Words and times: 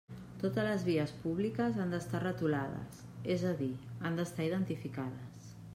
Totes 0.43 0.63
les 0.67 0.85
vies 0.87 1.13
públiques 1.25 1.77
han 1.83 1.93
d'estar 1.95 2.23
retolades, 2.25 3.05
és 3.35 3.47
a 3.53 3.53
dir, 3.61 3.73
han 4.09 4.21
d'estar 4.23 4.53
identificades. 4.53 5.57